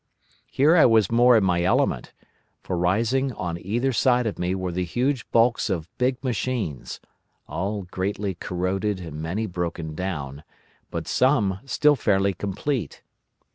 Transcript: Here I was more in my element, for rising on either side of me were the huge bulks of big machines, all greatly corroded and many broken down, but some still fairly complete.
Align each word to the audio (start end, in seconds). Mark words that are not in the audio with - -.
Here 0.49 0.75
I 0.75 0.87
was 0.87 1.11
more 1.11 1.37
in 1.37 1.43
my 1.43 1.61
element, 1.61 2.11
for 2.63 2.75
rising 2.75 3.33
on 3.33 3.63
either 3.63 3.93
side 3.93 4.25
of 4.25 4.39
me 4.39 4.55
were 4.55 4.71
the 4.71 4.83
huge 4.83 5.29
bulks 5.29 5.69
of 5.69 5.95
big 5.99 6.23
machines, 6.23 6.99
all 7.47 7.83
greatly 7.83 8.33
corroded 8.33 8.99
and 8.99 9.21
many 9.21 9.45
broken 9.45 9.93
down, 9.93 10.43
but 10.89 11.07
some 11.07 11.59
still 11.65 11.95
fairly 11.95 12.33
complete. 12.33 13.03